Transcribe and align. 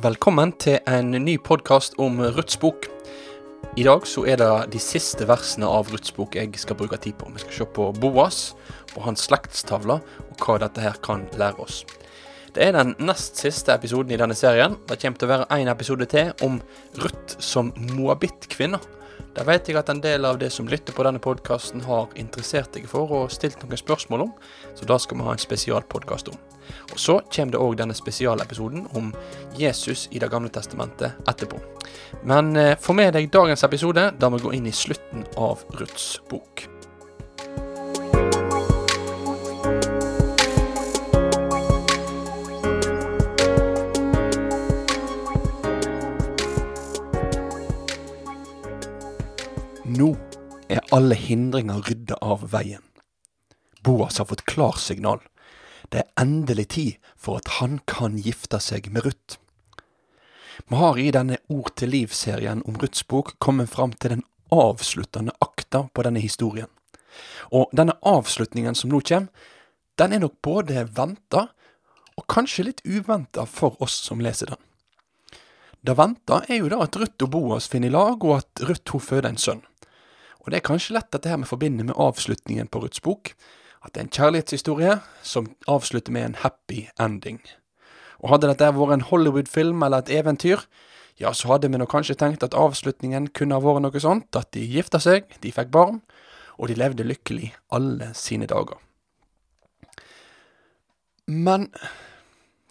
Velkommen 0.00 0.54
til 0.56 0.78
en 0.88 1.10
ny 1.20 1.34
podkast 1.44 1.98
om 2.00 2.14
Ruths 2.16 2.56
bok. 2.56 2.86
I 3.76 3.84
dag 3.84 4.06
så 4.08 4.22
er 4.24 4.38
det 4.40 4.46
de 4.72 4.78
siste 4.80 5.26
versene 5.28 5.68
av 5.68 5.90
Ruths 5.92 6.14
bok 6.16 6.38
jeg 6.38 6.48
skal 6.56 6.78
bruke 6.80 6.96
tid 6.96 7.18
på. 7.20 7.28
Vi 7.34 7.42
skal 7.42 7.52
se 7.58 7.66
på 7.76 7.90
Boas, 8.00 8.38
på 8.88 9.02
hans 9.04 9.26
slektstavle, 9.28 9.98
og 10.00 10.46
hva 10.46 10.56
dette 10.62 10.80
her 10.80 10.96
kan 11.04 11.26
lære 11.36 11.60
oss. 11.60 11.82
Det 12.56 12.64
er 12.64 12.72
den 12.78 12.94
nest 13.04 13.36
siste 13.36 13.76
episoden 13.76 14.14
i 14.16 14.20
denne 14.22 14.36
serien. 14.38 14.78
Det 14.88 14.96
kommer 15.02 15.20
til 15.20 15.28
å 15.28 15.32
være 15.34 15.60
en 15.60 15.72
episode 15.74 16.08
til 16.08 16.32
om 16.48 16.56
Ruth 17.04 17.36
som 17.44 17.74
moabittkvinne. 17.92 18.80
Der 19.36 19.48
vet 19.48 19.68
jeg 19.68 19.76
at 19.76 19.92
en 19.92 20.00
del 20.00 20.24
av 20.24 20.40
det 20.40 20.54
som 20.56 20.72
lytter 20.72 20.96
på 20.96 21.04
denne 21.04 21.20
podkasten 21.20 21.84
har 21.84 22.08
interessert 22.16 22.72
deg 22.72 22.88
for 22.88 23.12
og 23.12 23.28
stilt 23.36 23.60
noen 23.60 23.84
spørsmål 23.84 24.24
om, 24.30 24.34
så 24.72 24.88
da 24.88 24.96
skal 24.96 25.20
vi 25.20 25.28
ha 25.28 25.36
en 25.36 25.46
spesialpodkast 25.48 26.32
om. 26.32 26.40
Og 26.92 27.00
Så 27.00 27.20
kommer 27.32 27.52
det 27.52 27.62
òg 27.62 27.76
denne 27.80 27.96
spesialepisoden 27.96 28.86
om 28.98 29.12
Jesus 29.58 30.08
i 30.10 30.18
Det 30.18 30.30
gamle 30.30 30.52
testamentet 30.52 31.18
etterpå. 31.28 31.60
Men 32.24 32.56
eh, 32.56 32.76
få 32.78 32.92
med 32.92 33.14
deg 33.16 33.30
dagens 33.32 33.64
episode, 33.64 34.12
der 34.18 34.30
vi 34.30 34.42
går 34.42 34.54
inn 34.54 34.68
i 34.68 34.76
slutten 34.76 35.26
av 35.36 35.64
Ruths 35.78 36.20
bok. 36.30 36.68
Nå 49.92 50.14
er 50.72 50.80
alle 50.94 51.16
hindringer 51.18 51.82
rydda 51.84 52.16
av 52.24 52.46
veien. 52.52 52.80
Boas 53.82 54.18
har 54.18 54.28
fått 54.30 54.44
klarsignal 54.46 55.20
det 55.92 56.02
er 56.02 56.22
endelig 56.22 56.68
tid 56.72 57.08
for 57.20 57.42
at 57.42 57.58
han 57.60 57.78
kan 57.86 58.16
gifte 58.16 58.60
seg 58.64 58.88
med 58.92 59.04
Ruth. 59.04 59.38
Vi 60.68 60.76
har 60.76 60.98
i 60.98 61.10
denne 61.12 61.38
Ord 61.52 61.74
til 61.76 61.92
liv-serien 61.92 62.62
om 62.68 62.78
Ruths 62.80 63.04
bok 63.08 63.34
kommet 63.38 63.70
fram 63.72 63.92
til 63.92 64.16
den 64.16 64.24
avsluttende 64.52 65.34
akta 65.40 65.86
på 65.92 66.04
denne 66.06 66.20
historien. 66.20 66.68
Og 67.52 67.72
denne 67.76 67.98
avslutningen 68.08 68.76
som 68.78 68.92
nå 68.92 69.02
kommer, 69.04 69.28
den 70.00 70.14
er 70.16 70.22
nok 70.22 70.38
både 70.40 70.86
venta 70.96 71.50
og 72.16 72.28
kanskje 72.28 72.64
litt 72.68 72.84
uventa 72.84 73.44
for 73.48 73.76
oss 73.84 73.98
som 74.06 74.20
leser 74.24 74.52
den. 74.52 74.60
Det 75.82 75.96
venta 75.98 76.40
er 76.48 76.62
jo 76.62 76.70
da 76.72 76.78
at 76.84 76.96
Ruth 76.96 77.26
og 77.26 77.32
Boas 77.34 77.66
finner 77.68 77.90
lag, 77.92 78.22
og 78.22 78.38
at 78.38 78.62
Ruth 78.68 78.94
hun 78.94 79.02
føder 79.02 79.32
en 79.32 79.40
sønn. 79.40 79.64
Og 80.42 80.50
det 80.50 80.60
er 80.60 80.68
kanskje 80.68 80.96
lett 80.96 81.12
at 81.12 81.24
det 81.24 81.32
her 81.32 81.40
vi 81.42 81.50
forbinder 81.50 81.88
med 81.88 81.98
avslutningen 81.98 82.70
på 82.70 82.84
Ruths 82.84 83.02
bok, 83.02 83.34
at 83.82 83.94
det 83.94 84.00
er 84.00 84.06
en 84.06 84.14
kjærlighetshistorie 84.16 84.96
som 85.26 85.50
avslutter 85.68 86.14
med 86.14 86.24
en 86.24 86.38
happy 86.42 86.86
ending. 87.00 87.40
Og 88.22 88.30
hadde 88.30 88.50
dette 88.50 88.70
vært 88.76 88.94
en 88.94 89.06
Hollywood-film 89.08 89.82
eller 89.82 90.04
et 90.04 90.12
eventyr, 90.20 90.62
ja, 91.20 91.32
så 91.32 91.52
hadde 91.52 91.68
vi 91.70 91.78
nok 91.78 91.90
kanskje 91.92 92.16
tenkt 92.18 92.44
at 92.46 92.54
avslutningen 92.56 93.28
kunne 93.36 93.58
ha 93.58 93.62
vært 93.62 93.84
noe 93.84 94.00
sånt, 94.02 94.30
at 94.38 94.52
de 94.54 94.62
gifta 94.64 95.00
seg, 95.02 95.26
de 95.42 95.52
fikk 95.54 95.70
barn, 95.74 96.00
og 96.58 96.70
de 96.70 96.78
levde 96.78 97.06
lykkelig 97.06 97.52
alle 97.74 98.12
sine 98.16 98.48
dager. 98.50 98.78
Men 101.26 101.68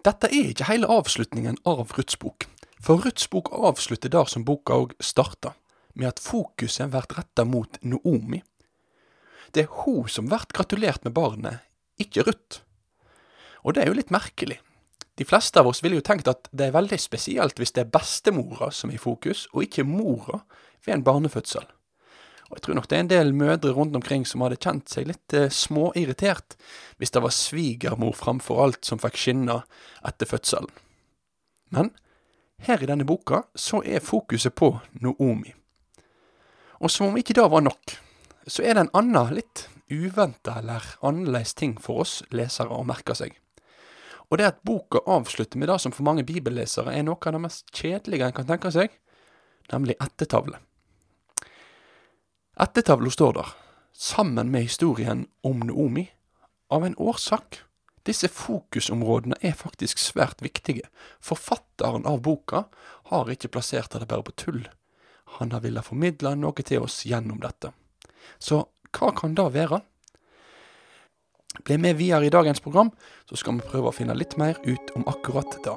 dette 0.05 0.31
er 0.31 0.51
ikke 0.51 0.69
hele 0.71 0.89
avslutningen 0.91 1.59
av 1.67 1.93
Ruths 1.97 2.17
bok, 2.19 2.47
for 2.81 3.03
Ruths 3.05 3.29
bok 3.31 3.51
avslutter 3.53 4.11
der 4.11 4.29
som 4.31 4.45
boka 4.47 4.79
òg 4.83 4.95
starta, 5.03 5.53
med 5.93 6.07
at 6.07 6.23
fokuset 6.23 6.89
blir 6.91 7.05
retta 7.17 7.45
mot 7.45 7.77
Noomi, 7.83 8.41
det 9.53 9.65
er 9.65 9.79
hun 9.83 10.09
som 10.09 10.27
blir 10.29 10.45
gratulert 10.53 11.03
med 11.05 11.15
barnet, 11.17 11.63
ikke 12.01 12.25
Ruth. 12.27 12.61
Og 13.61 13.75
det 13.75 13.83
er 13.83 13.91
jo 13.91 13.97
litt 13.97 14.13
merkelig. 14.13 14.59
De 15.19 15.27
fleste 15.27 15.59
av 15.59 15.67
oss 15.69 15.83
ville 15.83 15.99
jo 15.99 16.05
tenkt 16.05 16.29
at 16.31 16.47
det 16.55 16.69
er 16.69 16.77
veldig 16.77 16.97
spesielt 16.99 17.59
hvis 17.59 17.75
det 17.75 17.83
er 17.83 17.93
bestemora 17.93 18.71
som 18.73 18.89
er 18.89 18.97
i 18.97 19.01
fokus, 19.01 19.45
og 19.53 19.67
ikke 19.67 19.85
mora 19.85 20.41
ved 20.85 20.95
en 20.95 21.05
barnefødsel. 21.05 21.67
Og 22.51 22.57
jeg 22.57 22.65
tror 22.65 22.75
nok 22.75 22.87
det 22.91 22.97
er 22.97 23.03
en 23.05 23.11
del 23.11 23.33
mødre 23.37 23.71
rundt 23.75 23.95
omkring 23.95 24.25
som 24.27 24.43
hadde 24.43 24.59
kjent 24.59 24.91
seg 24.91 25.07
litt 25.07 25.35
eh, 25.37 25.47
småirritert 25.47 26.57
hvis 26.99 27.13
det 27.15 27.21
var 27.23 27.31
svigermor 27.31 28.15
framfor 28.17 28.59
alt 28.65 28.83
som 28.87 28.99
fikk 28.99 29.19
skinne 29.19 29.61
etter 30.07 30.27
fødselen. 30.27 30.71
Men 31.71 31.93
her 32.67 32.83
i 32.83 32.89
denne 32.89 33.07
boka 33.07 33.45
så 33.55 33.79
er 33.87 34.03
fokuset 34.03 34.53
på 34.57 34.73
Noomi. 34.99 35.53
Og 36.83 36.91
som 36.91 37.07
om 37.07 37.17
ikke 37.17 37.37
det 37.37 37.45
var 37.53 37.63
nok, 37.63 37.95
så 38.51 38.65
er 38.67 38.75
det 38.75 38.83
en 38.83 38.95
annen, 38.99 39.37
litt 39.37 39.67
uventa 39.91 40.57
eller 40.59 40.83
annerledes 41.07 41.53
ting 41.55 41.77
for 41.79 42.03
oss 42.03 42.19
lesere 42.35 42.73
å 42.75 42.83
merke 42.87 43.15
seg. 43.15 43.37
Og 44.31 44.39
det 44.39 44.47
at 44.47 44.61
boka 44.67 45.01
avslutter 45.11 45.59
med 45.59 45.71
det 45.71 45.77
som 45.83 45.93
for 45.95 46.07
mange 46.07 46.23
bibellesere 46.27 46.93
er 46.95 47.05
noe 47.07 47.19
av 47.19 47.35
det 47.35 47.41
mest 47.43 47.71
kjedelige 47.75 48.27
en 48.27 48.35
kan 48.35 48.47
tenke 48.47 48.71
seg, 48.75 48.91
nemlig 49.71 49.97
ettertavle. 50.03 50.59
Ettertavla 52.59 53.11
står 53.11 53.35
der, 53.39 53.51
sammen 53.91 54.51
med 54.51 54.67
historien 54.67 55.25
om 55.47 55.63
Noomi, 55.67 56.09
av 56.71 56.85
en 56.87 56.95
årsak. 56.99 57.61
Disse 58.07 58.31
fokusområdene 58.31 59.37
er 59.45 59.55
faktisk 59.55 59.99
svært 60.01 60.39
viktige. 60.41 60.87
Forfatteren 61.21 62.07
av 62.09 62.23
boka 62.25 62.65
har 63.11 63.29
ikke 63.31 63.51
plassert 63.53 63.93
det 63.93 64.07
bare 64.09 64.25
på 64.27 64.35
tull. 64.39 64.63
Han 65.37 65.51
har 65.53 65.63
villet 65.63 65.85
formidle 65.85 66.33
noe 66.39 66.65
til 66.65 66.87
oss 66.87 67.03
gjennom 67.05 67.39
dette. 67.43 67.75
Så 68.39 68.65
hva 68.91 69.11
kan 69.15 69.35
det 69.37 69.47
være? 69.53 69.81
Bli 71.63 71.77
med 71.77 71.95
videre 71.99 72.25
i 72.25 72.29
dagens 72.33 72.59
program, 72.59 72.91
så 73.29 73.35
skal 73.35 73.59
vi 73.59 73.67
prøve 73.67 73.91
å 73.91 73.95
finne 73.95 74.15
litt 74.15 74.37
mer 74.39 74.59
ut 74.65 74.93
om 74.95 75.07
akkurat 75.11 75.57
det. 75.65 75.75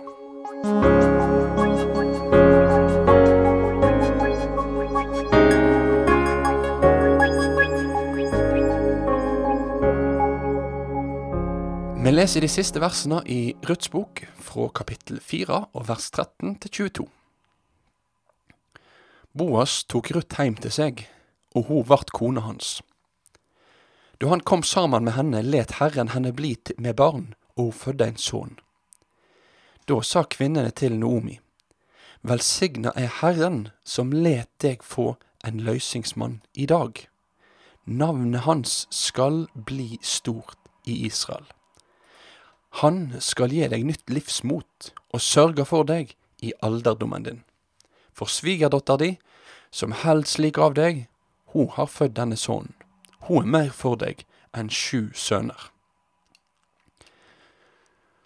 Vi 12.05 12.13
leser 12.13 12.45
de 12.45 12.49
siste 12.53 12.81
versene 12.83 13.23
i 13.27 13.55
Ruths 13.65 13.89
bok, 13.91 14.27
fra 14.37 14.69
kapittel 14.77 15.19
4 15.25 15.61
og 15.73 15.87
vers 15.89 16.11
13 16.13 16.59
til 16.63 16.75
22. 16.79 17.07
Boas 19.35 19.83
tok 19.91 20.13
Ruth 20.15 20.39
hjem 20.39 20.55
til 20.61 20.71
seg 20.71 21.07
og 21.55 21.71
hun 21.71 21.89
vart 21.89 22.13
kona 22.13 22.41
hans. 22.41 22.83
Da 24.21 24.29
han 24.29 24.41
kom 24.41 24.63
sammen 24.63 25.05
med 25.05 25.17
henne, 25.17 25.43
let 25.43 25.79
Herren 25.81 26.13
henne 26.15 26.33
bli 26.33 26.57
med 26.79 26.97
barn, 26.97 27.35
og 27.57 27.65
hun 27.65 27.73
fødde 27.73 28.09
en 28.09 28.21
sønn. 28.21 28.59
Da 29.89 30.01
sa 30.03 30.23
kvinnene 30.23 30.71
til 30.71 30.97
Noomi, 30.99 31.41
Velsigna 32.25 32.89
er 32.97 33.11
Herren 33.21 33.69
som 33.85 34.13
let 34.13 34.49
deg 34.65 34.81
få 34.83 35.17
en 35.45 35.59
løysingsmann 35.61 36.39
i 36.55 36.65
dag. 36.67 37.03
Navnet 37.85 38.47
hans 38.47 38.87
skal 38.89 39.45
bli 39.53 39.99
stort 40.01 40.57
i 40.89 41.05
Israel. 41.05 41.45
Han 42.81 43.13
skal 43.21 43.53
gi 43.53 43.69
deg 43.69 43.85
nytt 43.85 44.09
livsmot 44.09 44.89
og 45.13 45.21
sørge 45.21 45.67
for 45.69 45.85
deg 45.85 46.15
i 46.41 46.55
alderdommen 46.65 47.29
din. 47.29 47.43
For 48.17 48.25
svigerdatter 48.25 48.97
di, 48.97 49.11
som 49.71 49.93
held 49.93 50.25
slik 50.25 50.57
av 50.57 50.79
deg, 50.81 51.05
hun 51.55 51.71
har 51.77 51.87
født 51.87 52.17
denne 52.19 52.37
sønnen. 52.37 52.75
Hun 53.29 53.45
er 53.45 53.53
mer 53.55 53.71
for 53.71 53.97
deg 53.97 54.25
enn 54.53 54.69
sju 54.71 55.15
sønner. 55.15 55.71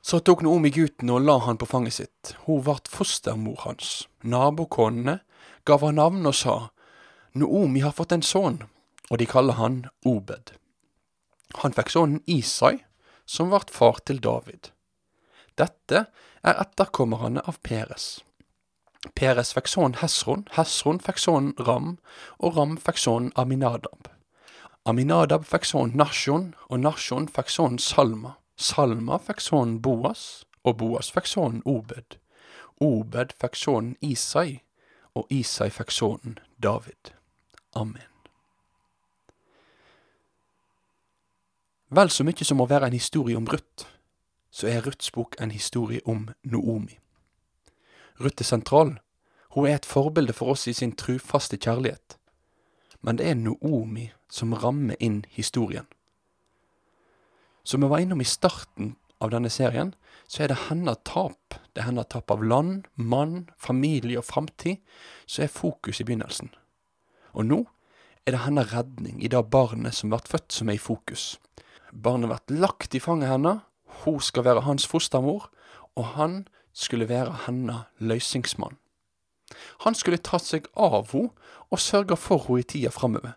Så 0.01 0.23
tok 0.25 0.41
Naomi 0.43 0.71
gutten 0.73 1.13
og 1.13 1.27
la 1.27 1.35
han 1.45 1.61
på 1.61 1.69
fanget 1.69 1.99
sitt. 1.99 2.33
Hun 2.47 2.63
vart 2.65 2.89
fostermor 2.89 3.61
hans. 3.67 4.07
Nabokonene 4.25 5.19
gav 5.69 5.85
han 5.85 6.01
navn 6.01 6.25
og 6.27 6.35
sa, 6.35 6.57
Naomi 7.37 7.85
har 7.85 7.93
fått 7.93 8.15
en 8.17 8.25
sønn, 8.25 8.63
og 9.13 9.21
de 9.21 9.27
kaller 9.29 9.61
han 9.61 9.83
Obed. 10.09 10.55
Han 11.61 11.77
fikk 11.77 11.93
sønnen 11.93 12.25
Isai, 12.25 12.79
som 13.29 13.53
vart 13.53 13.69
far 13.71 14.01
til 14.09 14.23
David. 14.25 14.73
Dette 15.61 16.07
er 16.41 16.63
etterkommerne 16.65 17.45
av 17.45 17.61
Peres. 17.61 18.23
Peres 19.15 19.53
fikk 19.55 19.69
Hesron, 20.01 20.47
Hesron 20.57 20.99
fikk 21.01 21.21
Ram, 21.67 21.99
og 22.39 22.57
Ram 22.57 22.77
fikk 22.77 22.99
Aminadab. 23.37 24.09
Aminadab 24.85 25.45
fikk 25.45 25.95
Nasjon, 25.95 26.55
og 26.69 26.81
Nashon 26.81 27.29
fikk 27.29 27.51
Salma. 27.79 28.37
Salma 28.57 29.19
fikk 29.19 29.41
Boas, 29.83 30.45
og 30.65 30.79
Boas 30.79 31.11
fikk 31.11 31.37
Obed. 31.65 32.19
Obed 32.81 33.33
fikk 33.39 33.97
Isai, 34.03 34.63
og 35.15 35.27
Isai 35.31 35.71
fikk 35.71 35.93
David. 36.59 37.13
Amen. 37.75 38.03
Vel 41.91 42.11
så 42.11 42.25
mye 42.25 42.45
som 42.45 42.61
å 42.61 42.67
være 42.69 42.87
en 42.87 42.93
historie 42.93 43.37
om 43.37 43.47
Ruth, 43.47 43.87
så 44.51 44.67
er 44.69 44.83
Ruths 44.85 45.11
bok 45.11 45.37
en 45.41 45.51
historie 45.51 46.01
om 46.05 46.29
Noomi. 46.43 46.99
Ruth 48.21 48.43
er 48.43 48.49
sentral. 48.49 48.97
Hun 49.55 49.67
er 49.67 49.79
et 49.79 49.87
forbilde 49.89 50.35
for 50.37 50.53
oss 50.55 50.67
i 50.67 50.75
sin 50.77 50.93
trufaste 50.97 51.57
kjærlighet. 51.57 52.19
Men 53.03 53.19
det 53.19 53.29
er 53.31 53.39
Noomi 53.39 54.11
som 54.31 54.53
rammer 54.53 54.99
inn 55.01 55.23
historien. 55.31 55.87
Som 57.65 57.83
vi 57.85 57.91
var 57.91 58.03
innom 58.03 58.21
i 58.21 58.29
starten 58.29 58.97
av 59.21 59.31
denne 59.31 59.51
serien, 59.51 59.95
så 60.27 60.45
er 60.45 60.53
det 60.53 60.69
hennes 60.69 60.99
tap. 61.05 61.57
Det 61.73 61.83
er 61.83 61.89
hennes 61.91 62.09
tap 62.11 62.31
av 62.31 62.43
land, 62.45 62.87
mann, 62.95 63.49
familie 63.57 64.21
og 64.21 64.27
framtid 64.29 64.81
som 65.27 65.45
er 65.45 65.53
fokus 65.53 66.01
i 66.01 66.07
begynnelsen. 66.09 66.51
Og 67.35 67.47
nå 67.47 67.63
er 68.27 68.35
det 68.35 68.45
hennes 68.45 68.73
redning 68.73 69.23
i 69.23 69.31
det 69.33 69.45
barnet 69.53 69.95
som 69.97 70.13
ble 70.13 70.21
født, 70.27 70.53
som 70.53 70.69
er 70.69 70.77
i 70.79 70.83
fokus. 70.83 71.39
Barnet 71.93 72.29
blir 72.47 72.63
lagt 72.65 72.95
i 72.95 73.01
fanget 73.01 73.31
hennes, 73.33 73.63
hun 74.05 74.21
skal 74.21 74.45
være 74.45 74.67
hans 74.67 74.87
fostermor, 74.87 75.49
og 75.97 76.05
han 76.19 76.43
skulle 76.79 77.09
være 77.11 77.45
hennes 77.47 77.89
løsningsmann. 77.99 78.79
Han 79.85 79.95
skulle 79.95 80.21
ta 80.23 80.39
seg 80.39 80.69
av 80.77 81.11
henne 81.13 81.33
og 81.69 81.83
sørge 81.83 82.17
for 82.17 82.47
henne 82.47 82.63
i 82.63 82.69
tida 82.69 82.93
framover. 82.95 83.35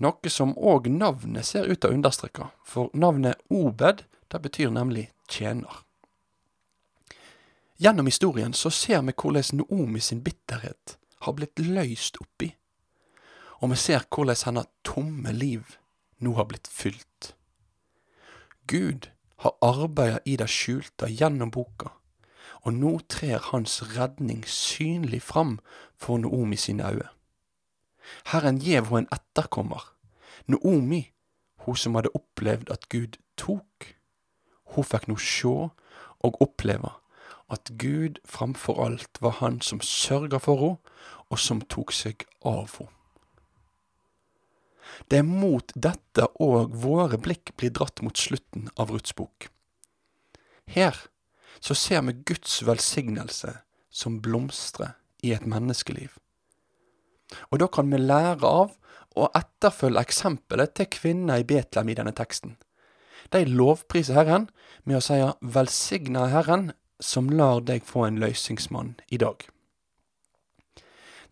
Noe 0.00 0.32
som 0.32 0.54
òg 0.56 0.88
navnet 0.88 1.44
ser 1.44 1.68
ut 1.68 1.82
til 1.82 1.90
å 1.90 1.96
understreke, 1.98 2.48
for 2.64 2.88
navnet 2.96 3.36
Obed 3.52 4.06
det 4.30 4.40
betyr 4.40 4.70
nemlig 4.72 5.10
tjener. 5.28 5.82
Gjennom 7.80 8.08
historien 8.08 8.54
så 8.56 8.70
ser 8.72 9.02
vi 9.04 9.12
hvordan 9.16 9.60
Noomi 9.60 10.00
sin 10.00 10.22
bitterhet 10.24 10.96
har 11.24 11.36
blitt 11.36 11.60
løst 11.60 12.16
oppi, 12.20 12.50
og 13.60 13.72
vi 13.74 13.78
ser 13.80 14.06
hvordan 14.08 14.40
hennes 14.46 14.72
tomme 14.84 15.32
liv 15.36 15.76
nå 16.20 16.34
har 16.36 16.48
blitt 16.48 16.68
fylt. 16.68 17.34
Gud 18.68 19.10
har 19.44 19.56
arbeidet 19.64 20.20
i 20.24 20.36
det 20.36 20.48
skjulte 20.52 21.08
gjennom 21.08 21.52
boka, 21.52 21.92
og 22.62 22.76
nå 22.76 22.98
trer 23.08 23.40
hans 23.50 23.80
redning 23.96 24.44
synlig 24.46 25.22
fram 25.22 25.58
for 25.96 26.20
Noomi 26.20 26.56
sine 26.56 26.84
øyne. 26.90 27.08
Herren 28.32 28.58
gjev 28.58 28.90
henne 28.90 29.06
en 29.06 29.12
etterkommer, 29.14 29.94
Noomi, 30.46 31.10
hun 31.64 31.76
som 31.76 31.94
hadde 31.94 32.12
opplevd 32.14 32.70
at 32.70 32.88
Gud 32.88 33.20
tok. 33.36 33.92
Hun 34.74 34.86
fikk 34.86 35.08
nå 35.08 35.16
sjå 35.20 35.70
og 36.20 36.40
oppleve 36.42 36.92
at 37.50 37.72
Gud 37.78 38.20
framfor 38.24 38.78
alt 38.84 39.18
var 39.20 39.38
han 39.40 39.60
som 39.60 39.82
sørga 39.82 40.38
for 40.38 40.62
henne, 40.62 40.96
og 41.30 41.38
som 41.38 41.60
tok 41.62 41.92
seg 41.94 42.24
av 42.46 42.78
henne. 42.78 42.94
Det 45.10 45.20
er 45.20 45.26
mot 45.26 45.72
dette 45.74 46.26
òg 46.42 46.74
våre 46.82 47.18
blikk 47.22 47.54
blir 47.56 47.72
dratt 47.74 48.02
mot 48.04 48.16
slutten 48.18 48.68
av 48.76 48.90
Ruths 48.90 49.14
bok. 49.16 49.46
Her 50.66 50.98
så 51.60 51.74
ser 51.74 52.02
vi 52.02 52.16
Guds 52.26 52.60
velsignelse 52.66 53.58
som 53.90 54.20
blomstrer 54.22 54.96
i 55.22 55.32
et 55.36 55.46
menneskeliv. 55.46 56.10
Og 57.50 57.60
da 57.62 57.68
kan 57.70 57.90
vi 57.92 58.00
lære 58.00 58.46
av 58.46 58.74
og 59.18 59.36
etterfølge 59.36 60.00
eksempelet 60.00 60.74
til 60.74 60.90
kvinner 60.90 61.42
i 61.42 61.46
Betlehem 61.46 61.90
i 61.92 61.96
denne 61.98 62.14
teksten. 62.16 62.56
De 63.30 63.44
lovpriser 63.44 64.16
Herren 64.16 64.48
med 64.84 64.96
å 64.96 65.04
si 65.04 65.18
'velsigna 65.40 66.28
Herren 66.30 66.72
som 67.00 67.28
lar 67.28 67.60
deg 67.60 67.84
få 67.84 68.06
en 68.06 68.18
løsningsmann 68.18 68.96
i 69.08 69.18
dag'. 69.18 69.48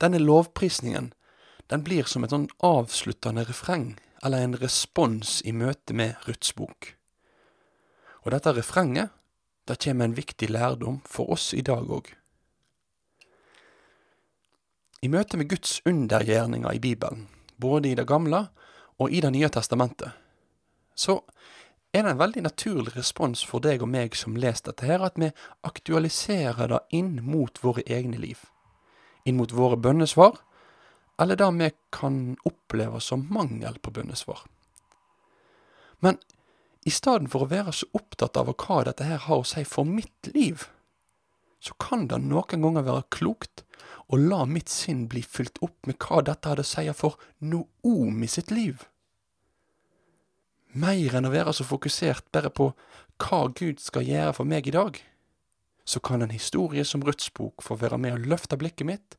Denne 0.00 0.18
lovprisningen 0.18 1.12
den 1.70 1.82
blir 1.84 2.06
som 2.08 2.24
et 2.24 2.32
sånn 2.32 2.48
avsluttende 2.64 3.44
refreng, 3.44 3.98
eller 4.24 4.38
en 4.38 4.56
respons 4.56 5.42
i 5.44 5.52
møte 5.52 5.94
med 5.94 6.16
Ruths 6.26 6.54
bok. 6.56 6.94
Og 8.24 8.32
dette 8.32 8.54
refrenget, 8.56 9.10
det 9.68 9.78
kommer 9.84 10.08
en 10.08 10.16
viktig 10.16 10.50
lærdom 10.50 11.00
for 11.06 11.32
oss 11.36 11.52
i 11.54 11.62
dag 11.62 11.88
òg. 11.88 12.10
I 15.02 15.08
møte 15.12 15.38
med 15.38 15.48
Guds 15.48 15.78
undergjerninger 15.86 16.74
i 16.74 16.82
Bibelen, 16.82 17.28
både 17.56 17.92
i 17.92 17.94
Det 17.94 18.06
gamle 18.06 18.48
og 18.98 19.12
i 19.12 19.20
Det 19.20 19.32
nye 19.32 19.48
testamentet, 19.48 20.10
så 20.94 21.20
er 21.92 22.02
det 22.02 22.10
en 22.10 22.18
veldig 22.18 22.42
naturlig 22.42 22.96
respons 22.96 23.44
for 23.46 23.60
deg 23.60 23.82
og 23.82 23.88
meg 23.88 24.16
som 24.16 24.36
leser 24.36 24.72
dette 24.72 24.86
her, 24.86 25.04
at 25.04 25.14
vi 25.16 25.30
aktualiserer 25.62 26.68
det 26.68 26.80
inn 26.90 27.20
mot 27.22 27.62
våre 27.62 27.82
egne 27.86 28.18
liv 28.18 28.42
inn 29.28 29.36
mot 29.36 29.52
våre 29.52 29.76
bønnesvar, 29.76 30.38
eller 31.20 31.36
det 31.36 31.48
vi 31.58 31.70
kan 31.92 32.36
oppleve 32.48 33.00
som 33.00 33.26
mangel 33.30 33.78
på 33.82 33.92
bønnesvar. 33.94 34.44
Men 36.00 36.18
i 36.88 36.92
stedet 36.94 37.30
for 37.32 37.44
å 37.44 37.50
være 37.50 37.74
så 37.76 37.88
opptatt 37.98 38.38
av 38.40 38.50
hva 38.54 38.82
dette 38.88 39.06
her 39.06 39.20
har 39.26 39.42
å 39.42 39.46
si 39.46 39.64
for 39.68 39.88
mitt 39.88 40.30
liv, 40.34 40.64
så 41.60 41.74
kan 41.82 42.06
det 42.08 42.20
noen 42.24 42.64
ganger 42.64 42.86
være 42.86 43.08
klokt 43.14 43.64
å 44.08 44.16
la 44.16 44.44
mitt 44.48 44.72
sinn 44.72 45.06
bli 45.10 45.20
fylt 45.22 45.60
opp 45.64 45.88
med 45.88 45.98
hva 46.00 46.22
dette 46.24 46.48
hadde 46.48 46.64
å 46.64 46.70
si 46.70 46.86
for 46.96 47.18
Noomi 47.44 48.30
sitt 48.30 48.54
liv. 48.54 48.86
Mer 50.78 51.18
enn 51.18 51.28
å 51.28 51.34
være 51.34 51.52
så 51.56 51.66
fokusert 51.66 52.28
bare 52.32 52.52
på 52.54 52.70
hva 53.18 53.44
Gud 53.58 53.82
skal 53.82 54.06
gjøre 54.06 54.34
for 54.38 54.48
meg 54.48 54.68
i 54.70 54.76
dag 54.76 55.00
så 55.88 56.00
kan 56.00 56.22
en 56.22 56.30
historie 56.30 56.84
som 56.84 57.02
Ruths 57.04 57.30
bok 57.34 57.62
få 57.64 57.78
være 57.80 57.96
med 57.98 58.12
å 58.14 58.24
løfte 58.34 58.58
blikket 58.60 58.86
mitt 58.86 59.16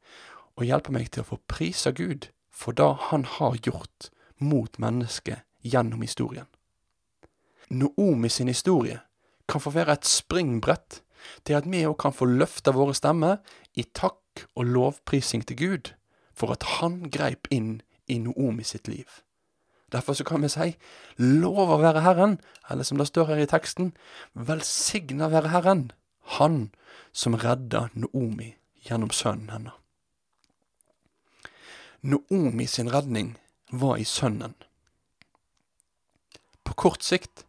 og 0.60 0.68
hjelpe 0.68 0.94
meg 0.94 1.10
til 1.10 1.24
å 1.24 1.30
få 1.32 1.40
prise 1.50 1.92
Gud 1.98 2.30
for 2.54 2.78
det 2.78 2.90
Han 3.10 3.26
har 3.26 3.58
gjort 3.66 4.12
mot 4.38 4.78
mennesket 4.78 5.42
gjennom 5.66 6.04
historien. 6.06 6.46
Noomi 7.70 8.30
sin 8.30 8.48
historie 8.48 9.00
kan 9.50 9.62
få 9.62 9.74
være 9.74 9.94
et 9.98 10.06
springbrett 10.06 11.02
til 11.46 11.58
at 11.58 11.68
vi 11.70 11.86
òg 11.86 11.98
kan 12.02 12.16
få 12.16 12.26
løfta 12.30 12.74
våre 12.74 12.96
stemmer 12.98 13.40
i 13.78 13.84
takk 13.84 14.46
og 14.56 14.66
lovprising 14.66 15.46
til 15.46 15.58
Gud 15.58 15.92
for 16.34 16.54
at 16.56 16.64
Han 16.80 17.10
greip 17.12 17.50
inn 17.52 17.82
i 18.08 18.18
Noomi 18.18 18.64
sitt 18.64 18.88
liv. 18.88 19.08
Derfor 19.92 20.14
så 20.14 20.24
kan 20.24 20.42
vi 20.42 20.50
si 20.54 20.76
lov 21.18 21.74
å 21.74 21.80
være 21.82 22.04
Herren, 22.06 22.38
eller 22.70 22.86
som 22.86 22.98
det 22.98 23.10
står 23.10 23.32
her 23.32 23.42
i 23.44 23.50
teksten, 23.50 23.94
velsigna 24.34 25.30
være 25.34 25.50
Herren, 25.50 25.92
han 26.38 26.70
som 27.12 27.38
redda 27.38 27.88
Noomi 27.94 28.54
gjennom 28.86 29.10
sønnen 29.10 29.50
hennes. 29.50 29.76
Noomi 32.02 32.68
sin 32.68 32.92
redning 32.94 33.34
var 33.72 33.98
i 33.98 34.06
sønnen. 34.08 34.54
På 36.64 36.74
kort 36.74 37.04
sikt 37.04 37.44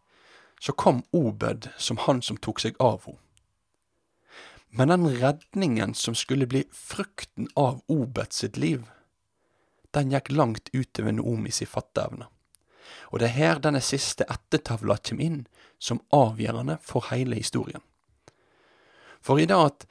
så 0.61 0.73
kom 0.73 1.03
Obed 1.11 1.69
som 1.77 1.97
han 2.07 2.23
som 2.23 2.37
tok 2.37 2.61
seg 2.61 2.79
av 2.79 3.05
henne. 3.07 3.19
Men 4.71 4.89
den 4.89 5.09
redningen 5.19 5.95
som 5.99 6.15
skulle 6.15 6.47
bli 6.47 6.63
frukten 6.73 7.49
av 7.59 7.81
Obed 7.91 8.33
sitt 8.33 8.57
liv, 8.57 8.85
den 9.91 10.13
gikk 10.15 10.31
langt 10.31 10.71
utover 10.73 11.17
Noomi 11.17 11.51
si 11.51 11.67
fatteevne. 11.67 12.29
Og 13.11 13.19
det 13.19 13.33
er 13.33 13.39
her 13.39 13.63
denne 13.63 13.83
siste 13.83 14.27
ettertavla 14.31 15.01
kommer 15.03 15.27
inn 15.27 15.41
som 15.83 16.03
avgjørende 16.15 16.79
for 16.87 17.11
hele 17.11 17.41
historien. 17.41 17.83
For 19.21 19.43
i 19.43 19.49
det 19.51 19.59
at 19.59 19.87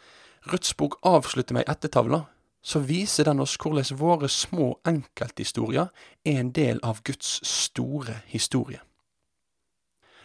Ruths 0.48 0.72
bok 0.74 0.96
avslutter 1.04 1.58
med 1.58 1.68
ei 1.68 1.74
ettertavle, 1.76 2.24
så 2.62 2.80
viser 2.80 3.28
den 3.28 3.44
oss 3.44 3.58
hvordan 3.60 4.00
våre 4.00 4.30
små 4.32 4.78
enkelthistorier 4.88 5.92
er 6.24 6.40
en 6.40 6.54
del 6.56 6.80
av 6.84 7.04
Guds 7.04 7.40
store 7.48 8.22
historie. 8.32 8.80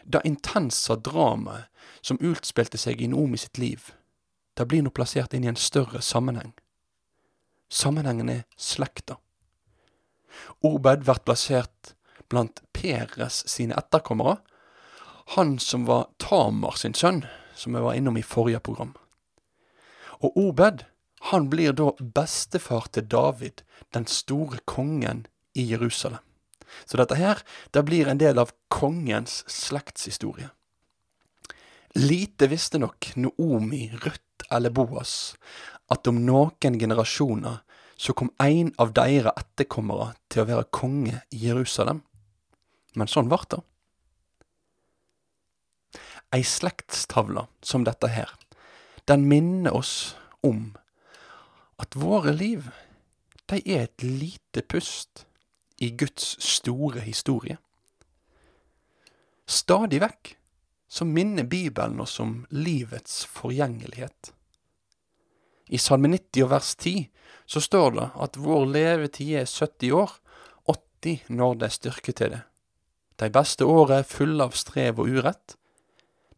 Det 0.04 0.20
intense 0.25 0.96
dramaet 0.96 1.70
som 2.04 2.20
utspilte 2.20 2.78
seg 2.78 3.00
i 3.00 3.08
Noomi 3.08 3.38
sitt 3.40 3.58
liv, 3.58 3.92
det 4.54 4.66
blir 4.68 4.84
nå 4.84 4.92
plassert 4.94 5.34
inn 5.34 5.46
i 5.46 5.50
en 5.50 5.58
større 5.58 6.02
sammenheng. 6.04 6.52
Sammenhengen 7.73 8.28
er 8.30 8.42
slekta. 8.61 9.16
Obed 10.62 11.04
blir 11.06 11.23
plassert 11.26 11.94
blant 12.28 12.62
Peres 12.76 13.42
sine 13.50 13.76
etterkommere, 13.78 14.38
han 15.37 15.56
som 15.58 15.87
var 15.88 16.11
Tamar 16.20 16.76
sin 16.76 16.94
sønn, 16.94 17.25
som 17.56 17.75
vi 17.75 17.80
var 17.80 17.96
innom 17.96 18.18
i 18.20 18.26
forrige 18.26 18.61
program. 18.61 18.92
Og 20.20 20.37
Obed, 20.37 20.84
han 21.30 21.49
blir 21.50 21.73
da 21.73 21.90
bestefar 21.99 22.90
til 22.92 23.08
David, 23.08 23.64
den 23.94 24.06
store 24.06 24.61
kongen 24.68 25.26
i 25.54 25.64
Jerusalem. 25.70 26.20
Så 26.85 26.99
dette 27.00 27.19
her, 27.19 27.40
det 27.71 27.85
blir 27.87 28.11
en 28.11 28.21
del 28.21 28.38
av 28.43 28.52
kongens 28.73 29.43
slektshistorie. 29.50 30.50
Lite 31.95 32.49
visste 32.50 32.81
nok 32.83 33.12
Noomi, 33.14 33.87
Ruth 34.02 34.49
eller 34.50 34.75
Boas 34.75 35.35
at 35.93 36.09
om 36.11 36.25
noen 36.26 36.78
generasjoner 36.81 37.61
så 37.97 38.14
kom 38.16 38.33
en 38.43 38.73
av 38.83 38.93
deres 38.97 39.37
etterkommere 39.38 40.14
til 40.33 40.43
å 40.43 40.49
være 40.49 40.71
konge 40.75 41.21
i 41.31 41.45
Jerusalem. 41.47 42.02
Men 42.99 43.11
sånn 43.11 43.31
ble 43.31 43.38
det. 43.52 43.61
Ei 46.35 46.43
slektstavle 46.43 47.47
som 47.62 47.85
dette 47.87 48.11
her, 48.11 48.33
den 49.07 49.28
minner 49.31 49.76
oss 49.76 50.16
om 50.43 50.73
at 51.78 51.95
våre 51.95 52.35
liv, 52.35 52.66
de 53.47 53.61
er 53.62 53.87
et 53.87 54.02
lite 54.02 54.64
pust 54.66 55.26
i 55.85 55.91
Guds 56.00 56.35
store 56.41 57.03
historie. 57.05 57.59
Stadig 59.45 60.00
vekk 60.00 60.35
så 60.88 61.05
minner 61.05 61.45
Bibelen 61.45 62.00
oss 62.00 62.17
om 62.23 62.45
livets 62.55 63.25
forgjengelighet. 63.29 64.33
I 65.69 65.81
Salme 65.81 66.09
90 66.12 66.45
og 66.45 66.50
vers 66.53 66.75
10 66.76 67.09
så 67.50 67.61
står 67.61 67.97
det 67.97 68.07
at 68.26 68.38
vår 68.41 68.67
levetid 68.71 69.35
er 69.41 69.49
70 69.49 69.97
år, 69.97 70.12
80 70.71 71.33
når 71.35 71.59
det 71.61 71.69
er 71.69 71.76
styrke 71.79 72.14
til 72.17 72.37
det. 72.37 72.43
De 73.21 73.31
beste 73.31 73.67
åra 73.67 74.00
er 74.00 74.09
fulle 74.09 74.45
av 74.45 74.57
strev 74.59 75.03
og 75.03 75.11
urett, 75.11 75.57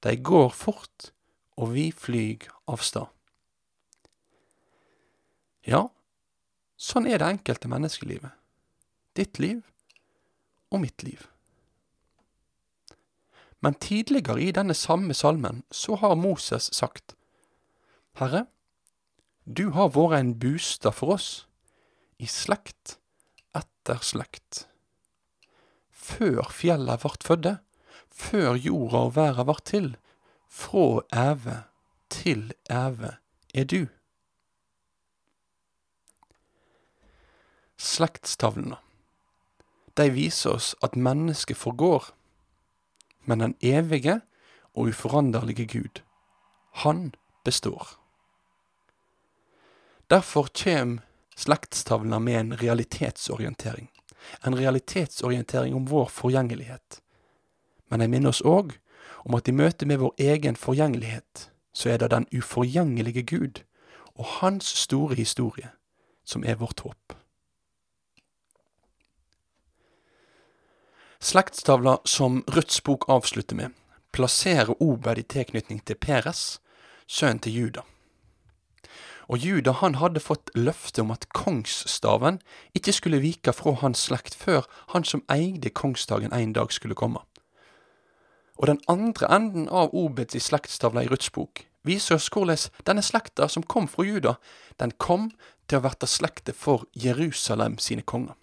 De 0.00 0.12
går 0.16 0.50
fort, 0.52 1.10
og 1.56 1.72
vi 1.72 1.90
flyg 1.90 2.44
av 2.68 2.82
stad. 2.84 3.08
Ja, 5.66 5.88
sånn 6.76 7.08
er 7.10 7.18
det 7.18 7.30
enkelte 7.32 7.68
menneskelivet. 7.72 8.30
Ditt 9.16 9.40
liv 9.40 9.62
og 10.70 10.82
mitt 10.82 11.02
liv. 11.02 11.22
Men 13.64 13.74
tidligere 13.80 14.42
i 14.42 14.52
denne 14.52 14.74
samme 14.76 15.14
salmen 15.14 15.62
så 15.72 15.96
har 15.96 16.14
Moses 16.14 16.68
sagt, 16.76 17.16
Herre, 18.20 18.46
du 19.46 19.70
har 19.76 19.92
vært 19.94 20.20
en 20.20 20.34
bustad 20.38 20.94
for 20.96 21.16
oss, 21.16 21.46
i 22.18 22.28
slekt 22.30 22.96
etter 23.56 24.02
slekt. 24.04 24.64
Før 25.90 26.48
fjella 26.52 26.96
vart 27.02 27.26
fødde, 27.26 27.56
før 28.10 28.56
jorda 28.56 29.02
og 29.08 29.14
verda 29.16 29.44
vart 29.48 29.66
til, 29.68 29.94
frå 30.48 31.02
æve 31.12 31.62
til 32.12 32.52
æve 32.70 33.16
er 33.54 33.64
du. 33.68 33.86
Slektstavlene, 37.76 38.78
de 39.96 40.10
viser 40.12 40.56
oss 40.56 40.74
at 40.82 40.96
mennesket 40.96 41.56
forgår, 41.56 42.04
men 43.24 43.40
den 43.40 43.54
evige 43.60 44.20
og 44.74 44.92
uforanderlige 44.92 45.66
Gud, 45.66 46.02
han 46.72 47.14
består. 47.44 47.96
Derfor 50.10 50.46
kjem 50.54 51.00
slektstavlene 51.36 52.20
med 52.20 52.40
en 52.40 52.60
realitetsorientering. 52.60 53.90
En 54.46 54.58
realitetsorientering 54.58 55.74
om 55.74 55.86
vår 55.90 56.08
forgjengelighet. 56.08 57.00
Men 57.88 58.00
de 58.00 58.08
minner 58.08 58.28
oss 58.28 58.42
òg 58.42 58.76
om 59.24 59.34
at 59.34 59.48
i 59.48 59.54
møte 59.54 59.86
med 59.86 59.98
vår 60.02 60.14
egen 60.18 60.56
forgjengelighet, 60.56 61.50
så 61.72 61.90
er 61.90 61.98
det 61.98 62.10
den 62.10 62.26
uforgjengelige 62.32 63.22
Gud 63.22 63.62
og 64.14 64.24
Hans 64.40 64.66
store 64.66 65.14
historie 65.14 65.70
som 66.24 66.44
er 66.44 66.54
vårt 66.54 66.80
håp. 66.80 67.16
Slektstavla 71.20 71.98
som 72.04 72.44
Rødts 72.46 72.80
bok 72.80 73.08
avslutter 73.08 73.56
med, 73.56 73.72
plasserer 74.12 74.74
Obed 74.82 75.18
i 75.18 75.22
tilknytning 75.22 75.80
til 75.84 75.96
Peres, 75.96 76.60
sønnen 77.08 77.40
til 77.40 77.54
Juda. 77.56 77.84
Og 79.26 79.38
Juda 79.38 79.72
han 79.80 79.96
hadde 79.96 80.20
fått 80.20 80.52
løfte 80.54 81.02
om 81.02 81.10
at 81.10 81.24
kongsstaven 81.34 82.38
ikke 82.76 82.92
skulle 82.92 83.22
vike 83.24 83.54
fra 83.56 83.72
hans 83.80 84.04
slekt 84.06 84.36
før 84.38 84.68
han 84.92 85.08
som 85.08 85.24
eide 85.32 85.72
kongsdagen 85.72 86.36
en 86.36 86.52
dag 86.52 86.72
skulle 86.72 86.94
komme. 86.94 87.24
Og 88.56 88.68
den 88.68 88.80
andre 88.88 89.28
enden 89.34 89.68
av 89.68 89.96
Obeds 89.96 90.36
slektstavla 90.46 91.02
i 91.04 91.10
Ruths 91.10 91.32
bok 91.32 91.64
viser 91.86 92.16
oss 92.20 92.28
hvordan 92.32 92.60
denne 92.84 93.02
slekta 93.02 93.48
som 93.48 93.64
kom 93.64 93.88
fra 93.88 94.04
Juda, 94.04 94.36
den 94.78 94.92
kom 94.98 95.30
til 95.66 95.80
å 95.80 95.86
verte 95.88 96.06
slekte 96.06 96.52
for 96.52 96.84
Jerusalem 96.92 97.78
sine 97.82 98.02
konger. 98.02 98.36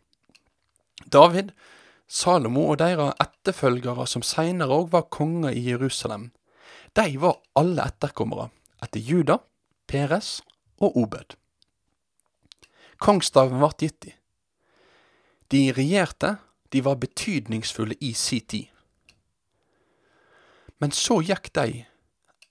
David, 1.05 1.51
Salomo 2.07 2.67
og 2.71 2.79
deres 2.81 3.15
etterfølgere 3.23 4.05
som 4.07 4.25
seinere 4.25 4.75
òg 4.75 4.91
var 4.93 5.09
konger 5.13 5.55
i 5.55 5.63
Jerusalem, 5.69 6.31
de 6.93 7.17
var 7.17 7.39
alle 7.57 7.87
etterkommere 7.89 8.49
etter 8.83 9.01
Juda, 9.01 9.39
Peres 9.87 10.41
og 10.77 10.97
Obed. 10.97 11.33
Kongsstaven 13.01 13.61
vart 13.63 13.81
gitt 13.81 14.01
de. 14.05 14.13
De 15.49 15.71
regjerte, 15.73 16.37
de 16.69 16.83
var 16.85 17.01
betydningsfulle 17.01 17.97
i 18.01 18.13
si 18.17 18.39
tid. 18.39 18.69
Men 20.79 20.91
så 20.91 21.19
gikk 21.23 21.51
de, 21.55 21.83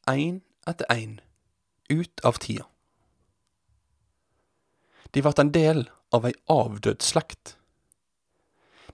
ein 0.09 0.43
etter 0.67 0.89
ein, 0.91 1.21
ut 1.91 2.23
av 2.25 2.39
tida. 2.43 2.67
De 5.13 5.21
vart 5.23 5.43
en 5.43 5.53
del 5.53 5.85
av 6.15 6.25
ei 6.25 6.33
avdød 6.51 7.03
slekt. 7.05 7.57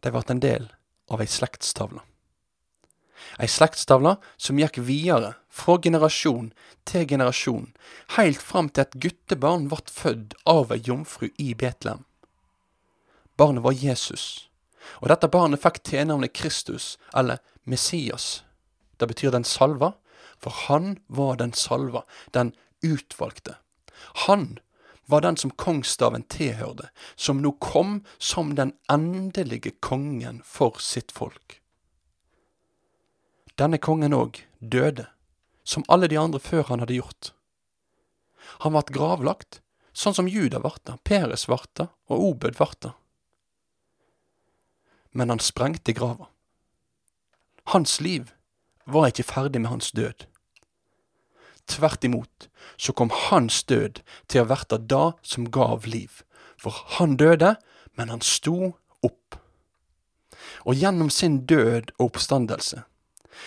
De 0.01 0.13
vart 0.15 0.31
en 0.31 0.41
del 0.41 0.69
av 1.11 1.23
ei 1.23 1.29
slektstavle. 1.31 2.03
Ei 3.43 3.49
slektstavle 3.51 4.17
som 4.37 4.59
gikk 4.61 4.79
videre 4.87 5.35
fra 5.51 5.79
generasjon 5.83 6.53
til 6.89 7.07
generasjon, 7.11 7.73
heilt 8.17 8.43
fram 8.43 8.71
til 8.71 8.87
et 8.87 8.99
guttebarn 9.03 9.69
vart 9.73 9.91
født 9.91 10.37
av 10.49 10.73
ei 10.75 10.83
jomfru 10.87 11.31
i 11.37 11.53
Betlehem. 11.59 12.05
Barnet 13.39 13.63
var 13.63 13.77
Jesus, 13.77 14.49
og 15.03 15.11
dette 15.13 15.31
barnet 15.31 15.63
fikk 15.63 15.83
tilnavnet 15.87 16.35
Kristus, 16.35 16.97
eller 17.15 17.43
Messias. 17.65 18.43
Det 18.99 19.07
betyr 19.11 19.35
den 19.35 19.47
salva, 19.47 19.93
for 20.39 20.55
han 20.67 20.97
var 21.07 21.39
den 21.39 21.53
salva, 21.55 22.05
den 22.35 22.55
utvalgte. 22.83 23.59
Han 24.27 24.59
var 25.09 25.25
den 25.25 25.37
som 25.41 25.51
kongsstaven 25.51 26.23
tilhørte, 26.29 26.91
som 27.17 27.41
nå 27.41 27.55
kom 27.65 28.03
som 28.19 28.55
den 28.59 28.75
endelige 28.93 29.73
kongen 29.81 30.43
for 30.45 30.77
sitt 30.85 31.13
folk. 31.17 31.63
Denne 33.57 33.81
kongen 33.81 34.13
òg 34.13 34.43
døde, 34.61 35.09
som 35.65 35.87
alle 35.89 36.11
de 36.13 36.21
andre 36.21 36.41
før 36.41 36.69
han 36.69 36.85
hadde 36.85 37.01
gjort. 37.01 37.33
Han 38.65 38.77
vart 38.77 38.93
gravlagt, 38.93 39.63
sånn 39.97 40.15
som 40.15 40.29
Juda 40.29 40.61
varta, 40.61 40.99
Peres 41.09 41.49
varta 41.49 41.89
og 42.13 42.27
Obed 42.29 42.61
varta. 42.61 42.93
Men 45.17 45.33
han 45.33 45.41
sprengte 45.41 45.97
grava. 45.97 46.29
Hans 47.73 47.97
liv 48.05 48.35
var 48.85 49.09
ikke 49.09 49.27
ferdig 49.27 49.65
med 49.65 49.73
hans 49.73 49.91
død. 49.97 50.29
Tvert 51.69 52.05
imot 52.05 52.49
så 52.77 52.93
kom 52.93 53.11
hans 53.13 53.63
død 53.65 54.01
til 54.27 54.43
å 54.43 54.49
verte 54.49 54.79
det 54.79 55.07
som 55.23 55.49
gav 55.53 55.87
liv. 55.87 56.23
For 56.59 56.75
han 56.99 57.17
døde, 57.21 57.57
men 57.97 58.13
han 58.13 58.23
sto 58.25 58.73
opp. 59.05 59.39
Og 60.65 60.79
gjennom 60.79 61.11
sin 61.11 61.45
død 61.47 61.93
og 61.99 62.11
oppstandelse 62.11 62.85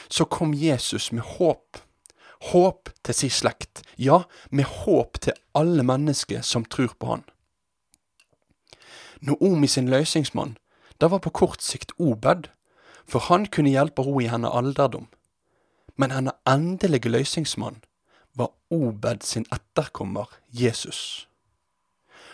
så 0.07 0.23
kom 0.23 0.53
Jesus 0.55 1.09
med 1.11 1.25
håp. 1.35 1.81
Håp 2.51 2.89
til 3.03 3.15
sin 3.15 3.33
slekt, 3.33 3.81
ja, 3.99 4.23
med 4.49 4.65
håp 4.65 5.19
til 5.21 5.35
alle 5.53 5.83
mennesker 5.83 6.41
som 6.47 6.63
tror 6.65 6.95
på 6.97 7.09
han. 7.09 7.25
Noomi 9.21 9.67
sin 9.67 9.91
løsningsmann, 9.91 10.55
det 10.97 11.11
var 11.11 11.21
på 11.21 11.33
kort 11.35 11.61
sikt 11.61 11.91
Obed, 11.99 12.47
for 13.05 13.27
han 13.27 13.45
kunne 13.45 13.73
hjelpe 13.73 14.05
henne 14.07 14.23
i 14.23 14.31
hennes 14.31 14.55
alderdom 14.55 15.09
men 16.01 16.11
hennes 16.11 16.33
endelige 16.49 17.09
løsningsmann 17.09 17.81
var 18.33 18.51
Obed 18.69 19.23
sin 19.23 19.45
etterkommer 19.51 20.29
Jesus. 20.49 21.27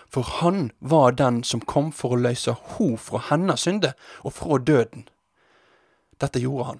For 0.07 0.21
han 0.21 0.71
var 0.79 1.11
den 1.11 1.43
som 1.43 1.61
kom 1.61 1.91
for 1.91 2.15
å 2.15 2.21
løse 2.21 2.53
ho 2.53 2.93
fra 3.01 3.23
hennes 3.29 3.65
synde 3.67 3.93
og 4.23 4.37
fra 4.37 4.57
døden. 4.57 5.07
Dette 6.21 6.39
gjorde 6.39 6.69
han. 6.69 6.79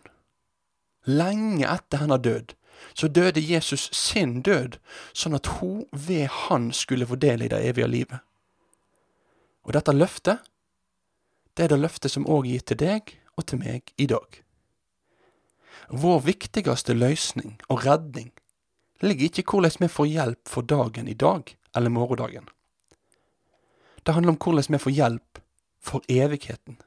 Lenge 1.07 1.67
etter 1.67 2.03
hennes 2.03 2.24
død 2.24 2.55
så 2.93 3.07
døde 3.07 3.41
Jesus 3.41 3.89
sin 3.93 4.41
død, 4.41 4.77
sånn 5.13 5.38
at 5.38 5.47
hun 5.57 5.86
ved 5.91 6.27
han 6.45 6.69
skulle 6.74 7.07
få 7.09 7.17
del 7.17 7.41
i 7.41 7.50
det 7.51 7.62
evige 7.65 7.89
livet. 7.89 8.19
Og 9.65 9.74
dette 9.74 9.95
løftet, 9.95 10.43
det 11.57 11.65
er 11.65 11.74
det 11.74 11.81
løftet 11.81 12.13
som 12.13 12.27
òg 12.29 12.47
gitt 12.47 12.69
til 12.69 12.79
deg 12.81 13.15
og 13.38 13.47
til 13.50 13.62
meg 13.63 13.93
i 13.97 14.07
dag. 14.09 14.41
Vår 15.89 16.21
viktigste 16.25 16.93
løsning 16.93 17.57
og 17.67 17.86
redning 17.86 18.31
ligger 19.01 19.30
ikke 19.30 19.42
i 19.42 19.50
hvordan 19.51 19.84
vi 19.84 19.88
får 19.88 20.08
hjelp 20.12 20.50
for 20.50 20.62
dagen 20.62 21.08
i 21.08 21.13
dag 21.13 21.58
eller 21.75 21.89
morgendagen. 21.89 22.50
Det 24.04 24.13
handler 24.13 24.32
om 24.32 24.39
hvordan 24.39 24.74
vi 24.74 24.77
får 24.77 24.92
hjelp 24.92 25.39
for 25.82 26.01
evigheten. 26.10 26.77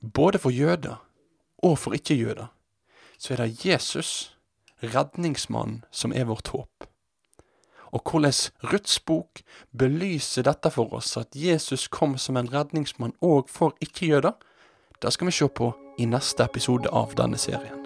Både 0.00 0.38
for 0.38 0.50
jøder 0.50 1.00
og 1.58 1.78
for 1.78 1.96
ikke-jøder 1.96 2.50
så 3.18 3.32
er 3.32 3.36
det 3.36 3.64
Jesus, 3.64 4.36
redningsmannen, 4.82 5.84
som 5.90 6.12
er 6.12 6.26
vårt 6.28 6.48
håp. 6.48 6.88
Og 7.94 8.02
hvordan 8.02 8.32
Ruths 8.72 8.98
bok 9.00 9.40
belyser 9.78 10.42
dette 10.42 10.70
for 10.70 10.92
oss, 10.94 11.16
at 11.16 11.30
Jesus 11.34 11.86
kom 11.88 12.18
som 12.18 12.36
en 12.36 12.50
redningsmann 12.52 13.14
òg 13.22 13.48
for 13.48 13.78
ikke-jøder, 13.80 14.34
det 15.00 15.12
skal 15.12 15.30
vi 15.30 15.38
se 15.38 15.48
på 15.48 15.72
i 15.98 16.10
neste 16.10 16.44
episode 16.44 16.90
av 16.90 17.14
denne 17.14 17.38
serien. 17.38 17.83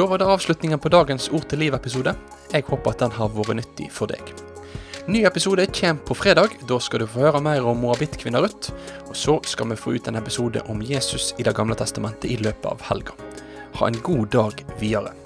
Da 0.00 0.06
var 0.06 0.18
det 0.18 0.24
avslutningen 0.24 0.78
på 0.78 0.88
dagens 0.88 1.28
Ord 1.28 1.44
til 1.50 1.60
liv-episode. 1.60 2.14
Jeg 2.54 2.64
håper 2.64 2.94
at 2.94 3.02
den 3.02 3.12
har 3.18 3.34
vært 3.34 3.58
nyttig 3.58 3.90
for 3.92 4.08
deg. 4.08 4.32
Ny 5.12 5.26
episode 5.28 5.66
kommer 5.76 6.00
på 6.08 6.16
fredag. 6.16 6.56
Da 6.64 6.78
skal 6.80 7.02
du 7.02 7.06
få 7.10 7.26
høre 7.26 7.44
mer 7.44 7.68
om 7.68 7.84
moabittkvinna 7.84 8.40
Ruth. 8.40 8.72
Og 9.10 9.12
så 9.12 9.36
skal 9.44 9.68
vi 9.68 9.76
få 9.76 9.98
ut 9.98 10.08
en 10.08 10.16
episode 10.16 10.64
om 10.72 10.80
Jesus 10.80 11.34
i 11.36 11.44
Det 11.44 11.52
gamle 11.52 11.76
testamentet 11.76 12.32
i 12.32 12.40
løpet 12.40 12.72
av 12.72 12.80
helga. 12.88 13.12
Ha 13.76 13.92
en 13.92 14.00
god 14.00 14.32
dag 14.32 14.64
videre. 14.80 15.19